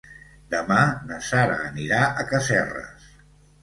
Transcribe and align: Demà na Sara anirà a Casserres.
Demà 0.53 0.77
na 1.11 1.21
Sara 1.29 1.61
anirà 1.69 2.03
a 2.25 2.29
Casserres. 2.35 3.11